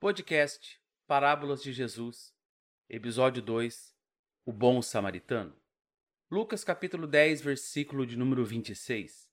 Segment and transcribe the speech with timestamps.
[0.00, 2.34] Podcast Parábolas de Jesus,
[2.88, 3.94] Episódio 2
[4.46, 5.54] O Bom Samaritano.
[6.30, 9.30] Lucas capítulo 10, versículo de número 26.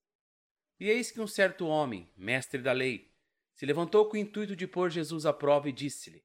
[0.78, 3.16] E eis que um certo homem, mestre da lei,
[3.54, 6.22] se levantou com o intuito de pôr Jesus à prova e disse-lhe: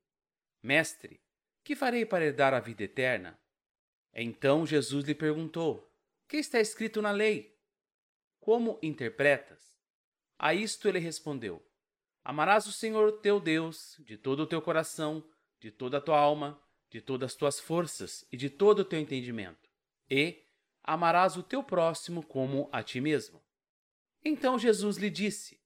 [0.61, 1.21] Mestre,
[1.63, 3.39] que farei para herdar a vida eterna?
[4.13, 5.89] Então Jesus lhe perguntou:
[6.27, 7.57] Que está escrito na lei?
[8.41, 9.79] Como interpretas?
[10.37, 11.65] A isto ele respondeu:
[12.25, 15.25] Amarás o Senhor teu Deus de todo o teu coração,
[15.59, 19.01] de toda a tua alma, de todas as tuas forças e de todo o teu
[19.01, 19.69] entendimento.
[20.11, 20.43] E
[20.85, 23.43] amarás o teu próximo como a ti mesmo.
[24.25, 25.61] Então Jesus lhe disse: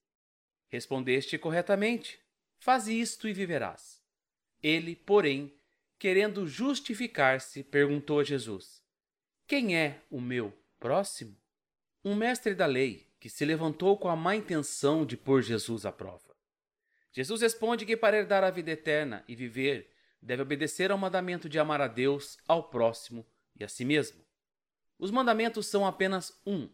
[0.67, 2.19] Respondeste corretamente,
[2.57, 4.01] faze isto e viverás.
[4.61, 5.53] Ele, porém,
[5.99, 8.81] querendo justificar-se, perguntou a Jesus:
[9.45, 11.37] Quem é o meu próximo?
[12.03, 15.91] Um mestre da lei que se levantou com a má intenção de pôr Jesus à
[15.91, 16.26] prova.
[17.11, 21.59] Jesus responde que para herdar a vida eterna e viver, deve obedecer ao mandamento de
[21.59, 24.23] amar a Deus, ao próximo e a si mesmo.
[24.99, 26.69] Os mandamentos são apenas um,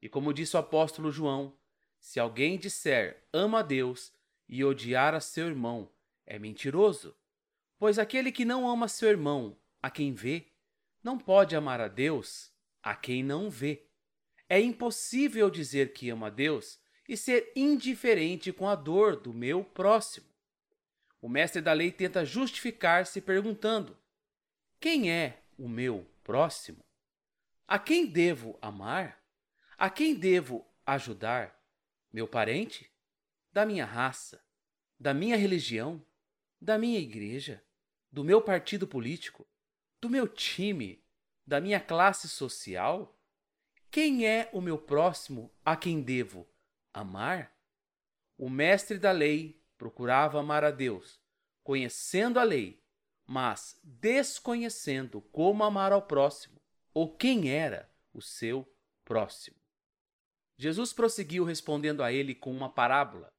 [0.00, 1.56] e como disse o apóstolo João,
[1.98, 4.12] se alguém disser ama a Deus
[4.48, 5.90] e odiar a seu irmão,
[6.26, 7.16] é mentiroso,
[7.78, 10.46] pois aquele que não ama seu irmão, a quem vê,
[11.02, 13.86] não pode amar a Deus, a quem não vê.
[14.48, 19.64] É impossível dizer que ama a Deus e ser indiferente com a dor do meu
[19.64, 20.26] próximo.
[21.20, 23.96] O mestre da lei tenta justificar-se perguntando:
[24.80, 26.84] Quem é o meu próximo?
[27.66, 29.22] A quem devo amar?
[29.78, 31.58] A quem devo ajudar?
[32.12, 32.90] Meu parente?
[33.52, 34.42] Da minha raça?
[34.98, 36.04] Da minha religião?
[36.60, 37.64] Da minha igreja?
[38.10, 39.46] Do meu partido político?
[40.00, 41.02] Do meu time?
[41.46, 43.18] Da minha classe social?
[43.90, 46.46] Quem é o meu próximo a quem devo
[46.94, 47.52] amar?
[48.38, 51.20] O mestre da lei procurava amar a Deus,
[51.62, 52.82] conhecendo a lei,
[53.26, 56.60] mas desconhecendo como amar ao próximo
[56.92, 58.66] ou quem era o seu
[59.04, 59.56] próximo.
[60.56, 63.32] Jesus prosseguiu respondendo a ele com uma parábola,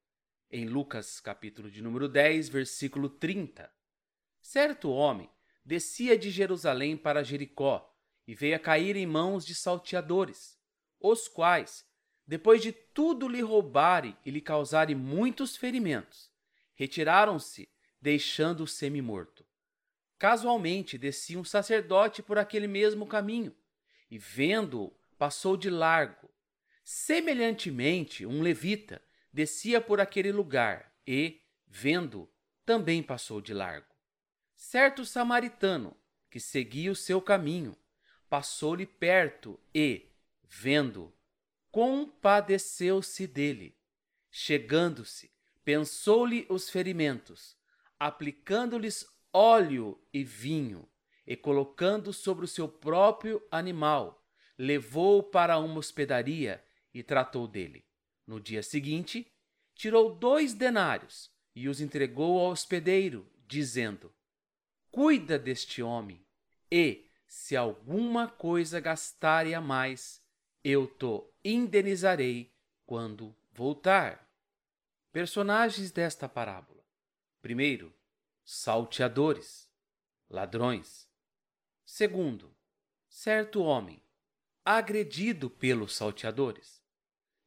[0.52, 3.72] em Lucas capítulo de número 10, versículo 30.
[4.42, 5.30] Certo homem
[5.64, 7.92] descia de Jerusalém para Jericó
[8.28, 10.60] e veio a cair em mãos de salteadores,
[11.00, 11.86] os quais
[12.28, 16.32] depois de tudo lhe roubarem e lhe causarem muitos ferimentos,
[16.74, 17.70] retiraram-se,
[18.02, 19.46] deixando-o semi-morto.
[20.18, 23.56] Casualmente descia um sacerdote por aquele mesmo caminho,
[24.10, 26.30] e vendo-o, passou de largo.
[26.84, 32.30] Semelhantemente, um levita descia por aquele lugar e, vendo,
[32.66, 33.94] também passou de largo.
[34.56, 35.96] Certo samaritano,
[36.30, 37.78] que seguia o seu caminho,
[38.30, 40.10] passou-lhe perto e,
[40.44, 41.15] vendo,
[41.76, 43.78] compadeceu-se dele.
[44.32, 45.30] Chegando-se,
[45.66, 47.58] pensou-lhe os ferimentos,
[48.00, 50.90] aplicando-lhes óleo e vinho,
[51.28, 54.26] e colocando sobre o seu próprio animal,
[54.58, 56.64] levou-o para uma hospedaria
[56.94, 57.86] e tratou dele.
[58.26, 59.30] No dia seguinte,
[59.74, 64.16] tirou dois denários e os entregou ao hospedeiro, dizendo:
[64.90, 66.26] Cuida deste homem,
[66.72, 70.25] e, se alguma coisa gastarem a mais,
[70.68, 72.52] eu te indenizarei
[72.88, 74.28] quando voltar.
[75.12, 76.84] Personagens desta parábola:
[77.40, 77.94] primeiro,
[78.44, 79.70] salteadores,
[80.28, 81.08] ladrões.
[81.86, 82.58] Segundo,
[83.08, 84.02] certo homem,
[84.66, 86.82] agredido pelos salteadores.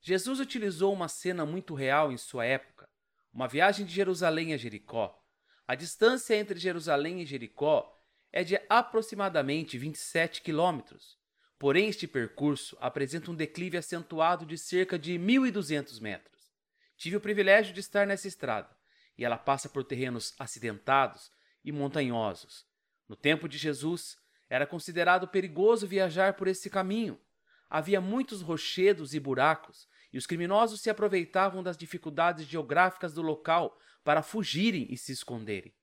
[0.00, 2.88] Jesus utilizou uma cena muito real em sua época,
[3.32, 5.20] uma viagem de Jerusalém a Jericó.
[5.66, 11.17] A distância entre Jerusalém e Jericó é de aproximadamente 27 quilômetros
[11.58, 16.52] Porém, este percurso apresenta um declive acentuado de cerca de 1.200 metros.
[16.96, 18.70] Tive o privilégio de estar nessa estrada,
[19.16, 21.32] e ela passa por terrenos acidentados
[21.64, 22.64] e montanhosos.
[23.08, 24.16] No tempo de Jesus,
[24.48, 27.20] era considerado perigoso viajar por esse caminho.
[27.69, 33.76] Havia muitos rochedos e buracos, e os criminosos se aproveitavam das dificuldades geográficas do local
[34.04, 35.75] para fugirem e se esconderem.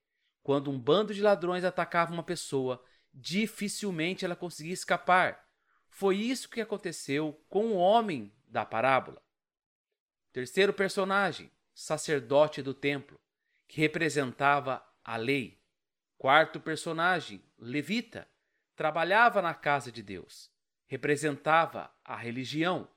[0.41, 2.81] Quando um bando de ladrões atacava uma pessoa,
[3.13, 5.44] dificilmente ela conseguia escapar
[5.95, 9.21] foi isso que aconteceu com o homem da parábola.
[10.33, 13.17] Terceiro personagem, sacerdote do templo,
[13.65, 15.57] que representava a lei.
[16.17, 18.27] Quarto personagem, levita,
[18.75, 20.51] trabalhava na casa de Deus,
[20.85, 22.89] representava a religião.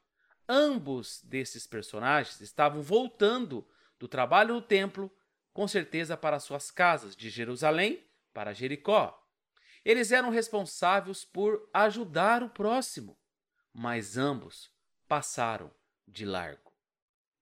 [0.49, 3.65] Ambos desses personagens estavam voltando
[3.97, 5.09] do trabalho no templo,
[5.53, 8.05] com certeza para suas casas de Jerusalém
[8.35, 9.25] para Jericó.
[9.85, 13.19] Eles eram responsáveis por ajudar o próximo,
[13.73, 14.71] mas ambos
[15.07, 15.71] passaram
[16.07, 16.73] de largo.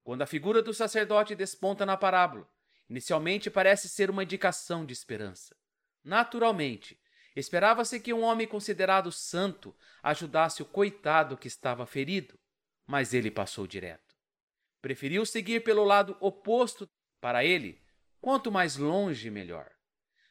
[0.05, 2.49] Quando a figura do sacerdote desponta na parábola,
[2.89, 5.57] Inicialmente parece ser uma indicação de esperança.
[6.05, 6.99] Naturalmente,
[7.35, 12.39] esperava-se que um homem considerado santo ajudasse o coitado que estava ferido,
[12.87, 14.15] mas ele passou direto.
[14.81, 16.89] Preferiu seguir pelo lado oposto
[17.21, 17.83] para ele,
[18.21, 19.73] quanto mais longe, melhor.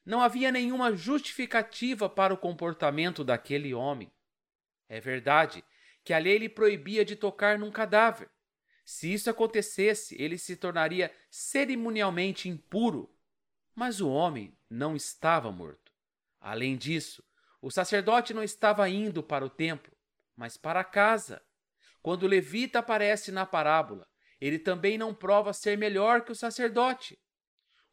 [0.05, 4.11] Não havia nenhuma justificativa para o comportamento daquele homem.
[4.87, 5.63] É verdade
[6.03, 8.29] que a lei lhe proibia de tocar num cadáver.
[8.85, 13.11] Se isso acontecesse, ele se tornaria cerimonialmente impuro.
[13.73, 15.91] Mas o homem não estava morto.
[16.39, 17.23] Além disso,
[17.59, 19.91] o sacerdote não estava indo para o templo,
[20.35, 21.41] mas para casa.
[21.99, 24.07] Quando o levita aparece na parábola,
[24.39, 27.17] ele também não prova ser melhor que o sacerdote.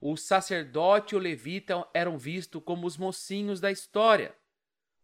[0.05, 4.37] O sacerdote e o levita eram vistos como os mocinhos da história,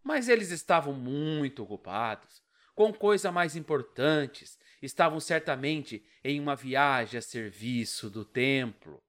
[0.03, 2.43] mas eles estavam muito ocupados
[2.75, 9.01] com coisas mais importantes, estavam certamente em uma viagem a serviço do templo.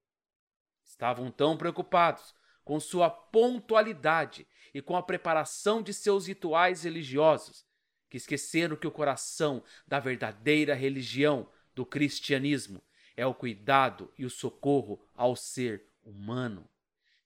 [0.83, 7.65] Estavam tão preocupados com sua pontualidade e com a preparação de seus rituais religiosos
[8.07, 12.79] que esqueceram que o coração da verdadeira religião do cristianismo
[13.19, 16.65] é o cuidado e o socorro ao ser humano.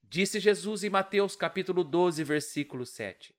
[0.01, 3.35] Disse Jesus em Mateus capítulo 12, versículo 7.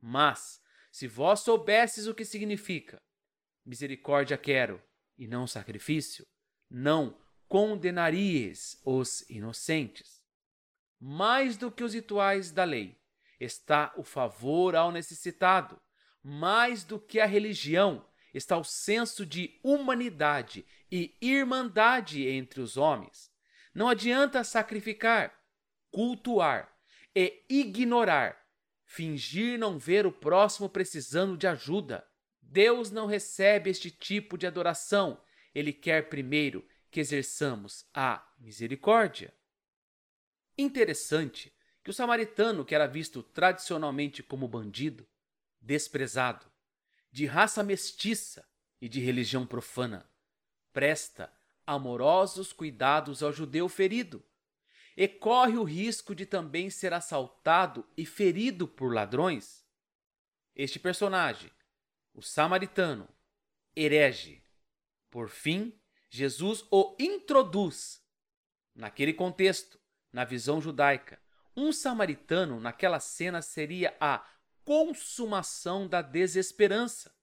[0.00, 3.02] Mas, se vós soubesses o que significa
[3.66, 4.82] misericórdia quero
[5.18, 6.26] e não sacrifício,
[6.70, 7.16] não
[7.46, 10.22] condenaríeis os inocentes.
[10.98, 12.98] Mais do que os rituais da lei,
[13.38, 15.78] está o favor ao necessitado.
[16.22, 23.30] Mais do que a religião, está o senso de humanidade e irmandade entre os homens.
[23.74, 25.32] Não adianta sacrificar,
[25.90, 26.72] cultuar
[27.14, 28.36] e ignorar,
[28.84, 32.06] fingir não ver o próximo precisando de ajuda.
[32.40, 35.22] Deus não recebe este tipo de adoração.
[35.54, 39.32] Ele quer primeiro que exerçamos a misericórdia.
[40.58, 45.08] Interessante que o samaritano, que era visto tradicionalmente como bandido,
[45.60, 46.49] desprezado,
[47.10, 48.46] de raça mestiça
[48.80, 50.08] e de religião profana,
[50.72, 51.32] presta
[51.66, 54.24] amorosos cuidados ao judeu ferido
[54.96, 59.64] e corre o risco de também ser assaltado e ferido por ladrões.
[60.54, 61.50] Este personagem,
[62.12, 63.08] o samaritano,
[63.74, 64.44] herege.
[65.10, 68.04] Por fim, Jesus o introduz.
[68.74, 69.80] Naquele contexto,
[70.12, 71.20] na visão judaica,
[71.56, 74.26] um samaritano naquela cena seria a
[74.64, 77.14] consumação da desesperança.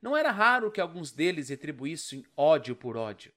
[0.00, 3.32] Não era raro que alguns deles retribuíssem ódio por ódio,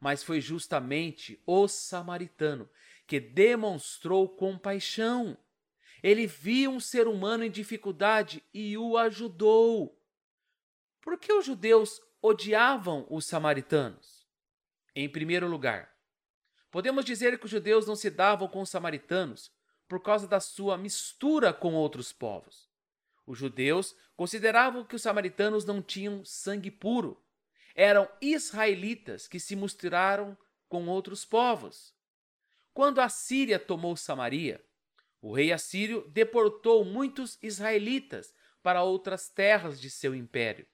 [0.00, 2.68] mas foi justamente o samaritano
[3.06, 5.36] que demonstrou compaixão.
[6.02, 9.98] Ele viu um ser humano em dificuldade e o ajudou.
[11.00, 14.26] Por que os judeus odiavam os samaritanos?
[14.94, 15.94] Em primeiro lugar,
[16.70, 19.50] podemos dizer que os judeus não se davam com os samaritanos
[19.88, 22.73] por causa da sua mistura com outros povos.
[23.26, 27.22] Os judeus consideravam que os samaritanos não tinham sangue puro.
[27.74, 30.36] Eram israelitas que se misturaram
[30.68, 31.94] com outros povos.
[32.72, 34.64] Quando a Síria tomou Samaria,
[35.20, 40.66] o rei assírio deportou muitos israelitas para outras terras de seu império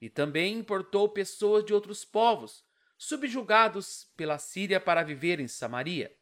[0.00, 2.64] e também importou pessoas de outros povos,
[2.96, 6.14] subjugados pela Síria para viver em Samaria.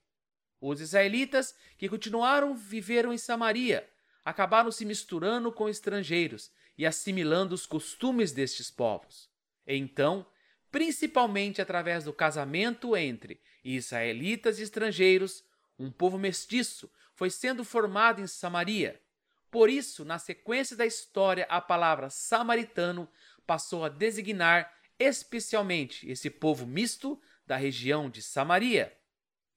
[0.60, 3.88] Os israelitas que continuaram viveram em Samaria
[4.26, 9.30] acabaram se misturando com estrangeiros e assimilando os costumes destes povos.
[9.64, 10.26] Então,
[10.68, 15.44] principalmente através do casamento entre israelitas e estrangeiros,
[15.78, 19.00] um povo mestiço foi sendo formado em Samaria.
[19.48, 23.08] Por isso, na sequência da história, a palavra samaritano
[23.46, 28.92] passou a designar especialmente esse povo misto da região de Samaria.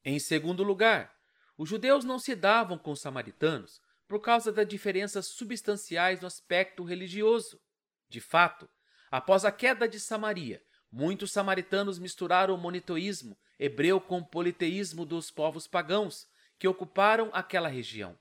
[0.06, 1.12] Em segundo lugar,
[1.58, 6.84] os judeus não se davam com os samaritanos por causa das diferenças substanciais no aspecto
[6.84, 7.62] religioso.
[8.10, 8.70] De fato,
[9.10, 10.62] após a queda de Samaria,
[10.92, 17.70] muitos samaritanos misturaram o monitoísmo hebreu com o politeísmo dos povos pagãos que ocuparam aquela
[17.70, 18.20] região.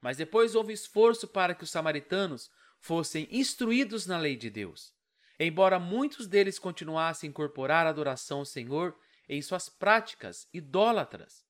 [0.00, 4.98] Mas depois houve esforço para que os samaritanos fossem instruídos na lei de Deus
[5.38, 11.44] embora muitos deles continuassem a incorporar a adoração ao Senhor em suas práticas idólatras.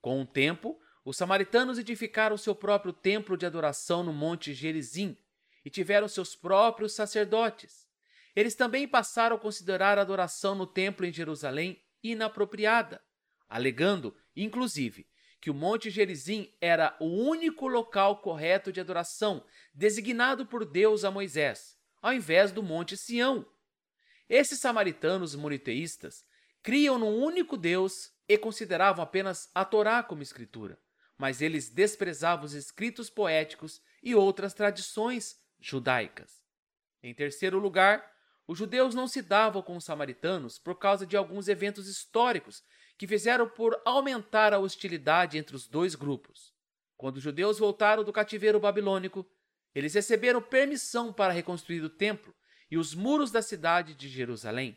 [0.00, 5.16] Com o tempo, os samaritanos edificaram seu próprio templo de adoração no Monte Gerizim
[5.64, 7.88] e tiveram seus próprios sacerdotes.
[8.34, 13.02] Eles também passaram a considerar a adoração no templo em Jerusalém inapropriada,
[13.48, 15.06] alegando, inclusive,
[15.40, 21.10] que o Monte Gerizim era o único local correto de adoração designado por Deus a
[21.10, 23.46] Moisés ao invés do Monte Sião.
[24.28, 26.24] Esses samaritanos moniteístas
[26.62, 30.78] criam num único Deus e consideravam apenas a Torá como escritura,
[31.20, 36.42] mas eles desprezavam os escritos poéticos e outras tradições judaicas.
[37.02, 38.10] Em terceiro lugar,
[38.48, 42.64] os judeus não se davam com os samaritanos por causa de alguns eventos históricos
[42.96, 46.54] que fizeram por aumentar a hostilidade entre os dois grupos.
[46.96, 49.30] Quando os judeus voltaram do cativeiro babilônico,
[49.74, 52.34] eles receberam permissão para reconstruir o templo
[52.70, 54.74] e os muros da cidade de Jerusalém.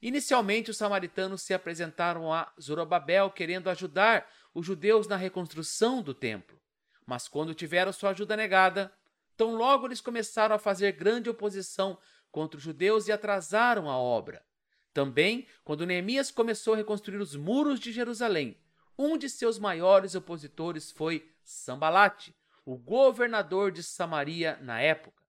[0.00, 6.58] Inicialmente, os samaritanos se apresentaram a Zorobabel querendo ajudar os judeus na reconstrução do templo.
[7.04, 8.92] Mas quando tiveram sua ajuda negada,
[9.36, 11.98] tão logo eles começaram a fazer grande oposição
[12.30, 14.44] contra os judeus e atrasaram a obra.
[14.92, 18.56] Também, quando Neemias começou a reconstruir os muros de Jerusalém,
[18.96, 22.34] um de seus maiores opositores foi Sambalate,
[22.64, 25.23] o governador de Samaria na época.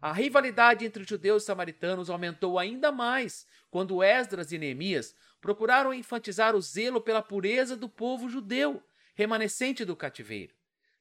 [0.00, 6.56] A rivalidade entre judeus e samaritanos aumentou ainda mais quando Esdras e Neemias procuraram enfatizar
[6.56, 8.82] o zelo pela pureza do povo judeu,
[9.14, 10.54] remanescente do cativeiro.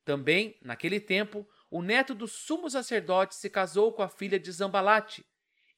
[0.03, 5.25] Também, naquele tempo, o neto do sumo sacerdote se casou com a filha de Zambalate,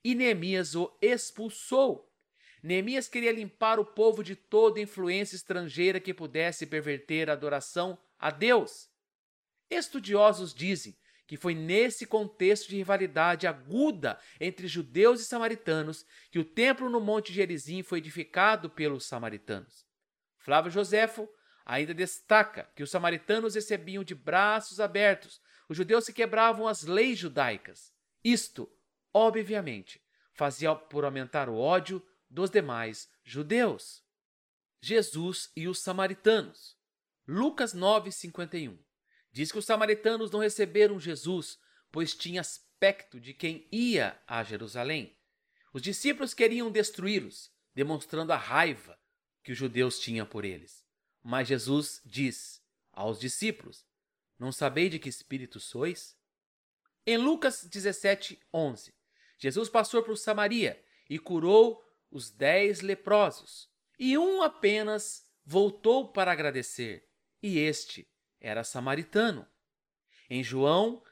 [0.03, 2.11] e Neemias o expulsou.
[2.63, 8.31] Neemias queria limpar o povo de toda influência estrangeira que pudesse perverter a adoração a
[8.31, 8.89] Deus.
[9.69, 10.95] Estudiosos dizem
[11.31, 16.99] que foi nesse contexto de rivalidade aguda entre judeus e samaritanos que o templo no
[16.99, 19.85] Monte Gerizim foi edificado pelos samaritanos.
[20.39, 21.29] Flávio Joséfo
[21.65, 27.17] ainda destaca que os samaritanos recebiam de braços abertos os judeus que quebravam as leis
[27.17, 27.93] judaicas.
[28.21, 28.69] Isto,
[29.13, 34.03] obviamente, fazia por aumentar o ódio dos demais judeus.
[34.81, 36.77] Jesus e os samaritanos.
[37.25, 38.77] Lucas 9:51
[39.31, 41.57] Diz que os samaritanos não receberam Jesus,
[41.91, 45.17] pois tinha aspecto de quem ia a Jerusalém.
[45.73, 48.99] Os discípulos queriam destruí-los, demonstrando a raiva
[49.43, 50.85] que os judeus tinham por eles.
[51.23, 52.61] Mas Jesus diz
[52.91, 53.85] aos discípulos:
[54.37, 56.17] Não sabeis de que espírito sois?
[57.05, 58.93] Em Lucas 17, 11,
[59.37, 67.09] Jesus passou por Samaria e curou os dez leprosos, e um apenas voltou para agradecer,
[67.41, 68.10] e este
[68.41, 69.47] era samaritano.
[70.29, 71.03] Em João,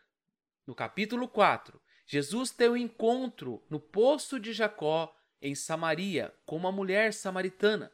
[0.66, 6.72] no capítulo 4, Jesus tem um encontro no poço de Jacó, em Samaria, com uma
[6.72, 7.92] mulher samaritana.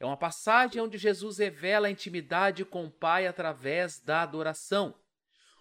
[0.00, 4.94] É uma passagem onde Jesus revela a intimidade com o Pai através da adoração.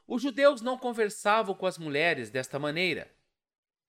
[0.05, 3.11] Os judeus não conversavam com as mulheres desta maneira,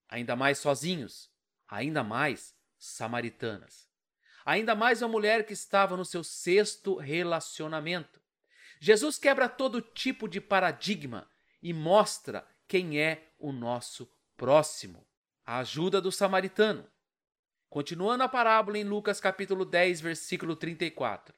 [0.08, 1.30] ainda mais sozinhos,
[1.68, 3.88] ainda mais samaritanas.
[4.44, 8.18] Ainda mais uma mulher que estava no seu sexto relacionamento.
[8.80, 11.28] Jesus quebra todo tipo de paradigma
[11.62, 15.06] e mostra quem é o nosso próximo.
[15.44, 16.87] A ajuda do samaritano.
[17.68, 21.35] Continuando a parábola em Lucas capítulo 10, versículo 34.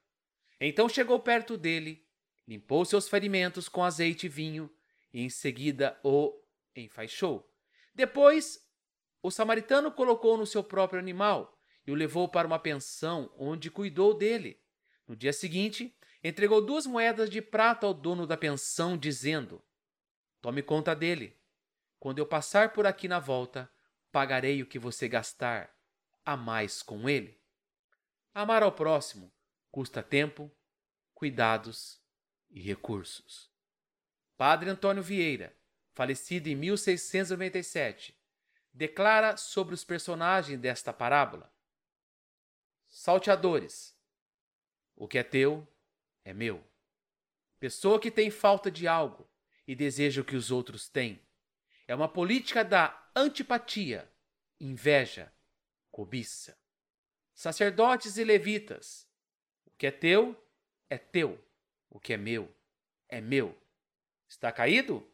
[0.61, 2.05] Então chegou perto dele,
[2.47, 4.71] limpou seus ferimentos com azeite e vinho,
[5.13, 6.39] e em seguida o
[6.77, 7.51] enfaixou.
[7.95, 8.65] Depois,
[9.23, 14.15] o samaritano colocou no seu próprio animal e o levou para uma pensão onde cuidou
[14.15, 14.61] dele.
[15.07, 19.63] No dia seguinte, entregou duas moedas de prata ao dono da pensão, dizendo:
[20.41, 21.39] Tome conta dele.
[21.99, 23.71] Quando eu passar por aqui na volta,
[24.11, 25.75] pagarei o que você gastar
[26.25, 27.39] a mais com ele.
[28.33, 29.33] Amar ao próximo
[29.71, 30.51] custa tempo,
[31.15, 32.01] cuidados
[32.51, 33.51] e recursos.
[34.37, 35.57] Padre Antônio Vieira,
[35.93, 38.19] falecido em 1697,
[38.73, 41.53] declara sobre os personagens desta parábola:
[42.89, 43.95] Salteadores.
[44.97, 45.67] O que é teu
[46.25, 46.63] é meu.
[47.59, 49.29] Pessoa que tem falta de algo
[49.67, 51.21] e deseja o que os outros têm.
[51.87, 54.11] É uma política da antipatia,
[54.61, 55.33] inveja,
[55.91, 56.59] cobiça.
[57.35, 59.07] Sacerdotes e levitas.
[59.65, 60.37] O que é teu
[60.89, 61.43] é teu.
[61.89, 62.53] O que é meu
[63.11, 63.57] é meu.
[64.29, 65.07] Está caído?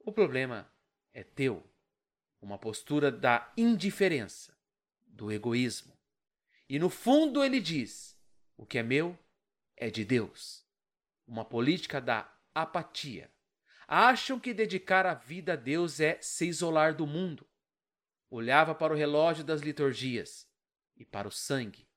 [0.00, 0.70] O problema
[1.14, 1.64] é teu.
[2.40, 4.56] Uma postura da indiferença,
[5.06, 5.96] do egoísmo.
[6.68, 8.18] E no fundo ele diz:
[8.56, 9.16] o que é meu
[9.76, 10.64] é de Deus.
[11.26, 13.30] Uma política da apatia.
[13.86, 17.46] Acham que dedicar a vida a Deus é se isolar do mundo.
[18.30, 20.48] Olhava para o relógio das liturgias
[20.96, 21.88] e para o sangue.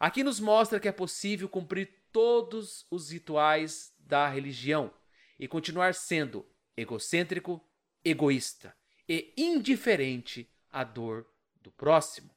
[0.00, 4.92] Aqui nos mostra que é possível cumprir todos os rituais da religião
[5.38, 7.64] e continuar sendo egocêntrico,
[8.04, 8.76] egoísta
[9.08, 11.28] e indiferente à dor
[11.60, 12.34] do próximo.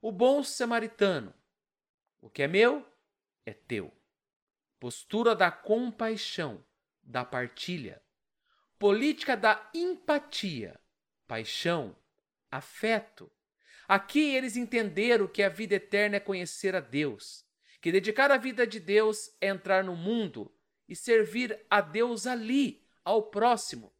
[0.00, 1.34] O bom samaritano.
[2.20, 2.86] O que é meu
[3.44, 3.92] é teu
[4.82, 6.60] postura da compaixão,
[7.04, 8.02] da partilha,
[8.80, 10.76] política da empatia,
[11.24, 11.96] paixão,
[12.50, 13.30] afeto.
[13.86, 17.46] Aqui eles entenderam que a vida eterna é conhecer a Deus,
[17.80, 20.52] que dedicar a vida de Deus é entrar no mundo
[20.88, 23.94] e servir a Deus ali, ao próximo.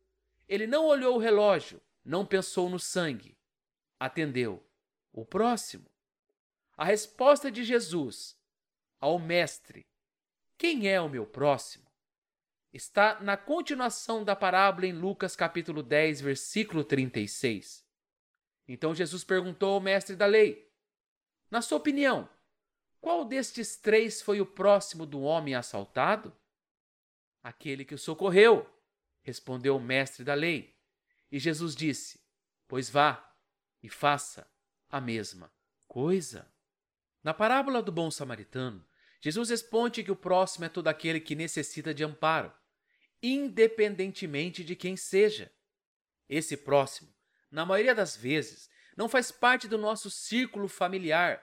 [0.49, 3.39] Ele não olhou o relógio, não pensou no sangue,
[4.01, 4.61] atendeu
[5.13, 5.89] o próximo.
[6.77, 8.37] A resposta de Jesus
[8.99, 9.87] ao Mestre,
[10.63, 11.91] quem é o meu próximo?
[12.73, 17.85] Está na continuação da parábola em Lucas capítulo 10, versículo 36.
[18.69, 20.73] Então Jesus perguntou ao mestre da lei:
[21.51, 22.31] Na sua opinião,
[23.01, 26.33] qual destes três foi o próximo do homem assaltado?
[27.43, 28.65] Aquele que o socorreu,
[29.21, 30.79] respondeu o mestre da lei.
[31.29, 32.21] E Jesus disse:
[32.69, 33.35] Pois vá
[33.83, 34.49] e faça
[34.89, 35.53] a mesma
[35.89, 36.49] coisa.
[37.21, 38.87] Na parábola do bom samaritano,
[39.23, 42.53] Jesus responde que o próximo é todo aquele que necessita de amparo,
[43.23, 45.53] independentemente de quem seja.
[46.29, 47.09] Esse próximo,
[47.49, 51.41] na maioria das vezes, não faz parte do nosso círculo familiar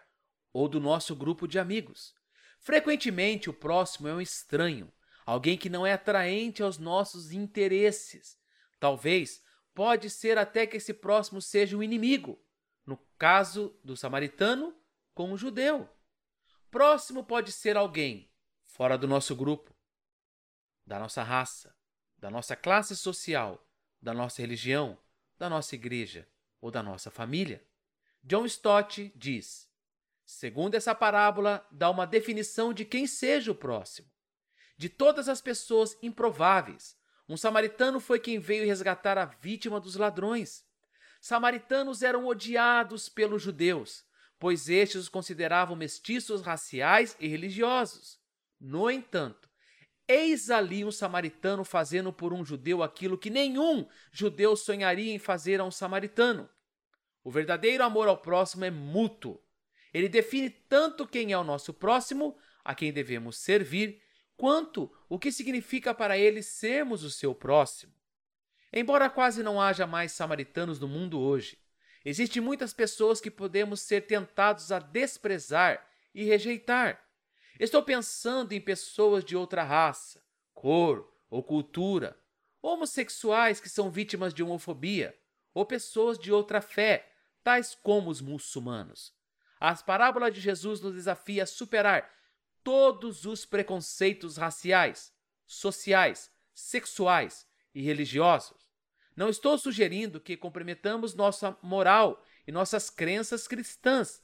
[0.51, 2.13] ou do nosso grupo de amigos.
[2.59, 4.91] Frequentemente, o próximo é um estranho,
[5.25, 8.37] alguém que não é atraente aos nossos interesses.
[8.77, 9.41] Talvez
[9.73, 12.37] pode ser até que esse próximo seja um inimigo,
[12.85, 14.75] no caso do samaritano
[15.13, 15.89] com o judeu.
[16.71, 18.31] Próximo pode ser alguém
[18.63, 19.75] fora do nosso grupo,
[20.85, 21.75] da nossa raça,
[22.15, 23.67] da nossa classe social,
[23.99, 24.97] da nossa religião,
[25.37, 26.27] da nossa igreja
[26.61, 27.65] ou da nossa família.
[28.23, 29.67] John Stott diz:
[30.23, 34.07] segundo essa parábola, dá uma definição de quem seja o próximo.
[34.77, 36.95] De todas as pessoas improváveis,
[37.27, 40.63] um samaritano foi quem veio resgatar a vítima dos ladrões.
[41.19, 44.05] Samaritanos eram odiados pelos judeus,
[44.39, 48.17] pois estes os consideravam mestiços raciais e religiosos.
[48.59, 49.49] No entanto,
[50.07, 55.59] eis ali um samaritano fazendo por um judeu aquilo que nenhum judeu sonharia em fazer
[55.59, 56.49] a um samaritano.
[57.23, 59.39] O verdadeiro amor ao próximo é mútuo
[59.93, 64.01] ele define tanto quem é o nosso próximo, a quem devemos servir,
[64.37, 67.93] quanto o que significa para ele sermos o seu próximo.
[68.71, 71.57] Embora quase não haja mais samaritanos no mundo hoje,
[72.03, 77.03] existem muitas pessoas que podemos ser tentados a desprezar e rejeitar.
[77.59, 82.17] Estou pensando em pessoas de outra raça, cor ou cultura,
[82.61, 85.17] homossexuais que são vítimas de homofobia,
[85.53, 87.11] ou pessoas de outra fé,
[87.43, 89.13] tais como os muçulmanos.
[89.59, 92.09] As parábolas de Jesus nos desafia a superar
[92.63, 95.13] todos os preconceitos raciais,
[95.45, 98.58] sociais, sexuais e religiosos.
[99.19, 104.23] Não estou sugerindo que comprometamos nossa moral e nossas crenças cristãs,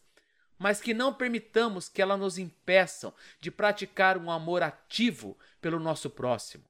[0.58, 6.10] mas que não permitamos que elas nos impeçam de praticar um amor ativo pelo nosso
[6.10, 6.64] próximo.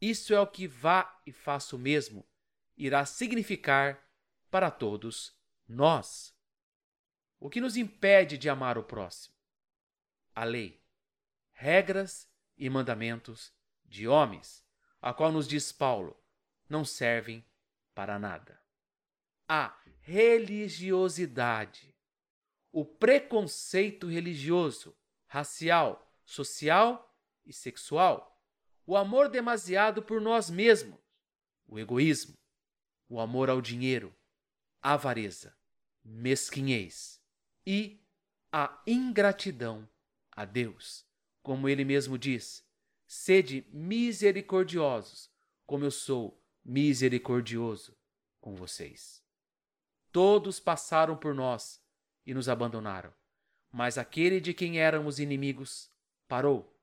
[0.00, 2.24] Isso é o que vá e faça o mesmo
[2.76, 4.00] irá significar
[4.48, 6.32] para todos nós.
[7.40, 9.34] O que nos impede de amar o próximo?
[10.32, 10.80] A lei,
[11.50, 13.52] regras e mandamentos
[13.84, 14.64] de homens,
[15.02, 16.16] a qual nos diz Paulo,
[16.68, 17.44] não servem
[17.96, 18.60] para nada.
[19.48, 21.96] A religiosidade,
[22.70, 24.94] o preconceito religioso,
[25.26, 28.38] racial, social e sexual,
[28.84, 31.00] o amor demasiado por nós mesmos,
[31.66, 32.34] o egoísmo,
[33.08, 34.14] o amor ao dinheiro,
[34.82, 35.56] a avareza,
[36.04, 37.18] mesquinhez
[37.66, 38.06] e
[38.52, 39.88] a ingratidão
[40.32, 41.06] a Deus.
[41.42, 42.62] Como ele mesmo diz:
[43.06, 45.30] sede misericordiosos,
[45.64, 47.96] como eu sou misericordioso
[48.40, 49.22] com vocês.
[50.10, 51.80] Todos passaram por nós
[52.26, 53.14] e nos abandonaram,
[53.70, 55.90] mas aquele de quem éramos inimigos
[56.26, 56.76] parou,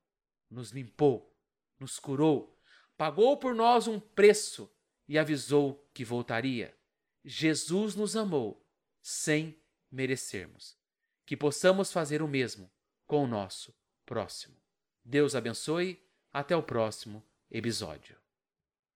[0.49, 1.35] nos limpou,
[1.77, 2.57] nos curou,
[2.95, 4.71] pagou por nós um preço
[5.07, 6.73] e avisou que voltaria.
[7.25, 8.65] Jesus nos amou
[9.01, 9.59] sem
[9.91, 10.77] merecermos.
[11.25, 12.69] Que possamos fazer o mesmo
[13.05, 13.73] com o nosso
[14.05, 14.55] próximo.
[15.03, 16.01] Deus abençoe.
[16.31, 18.22] Até o próximo episódio.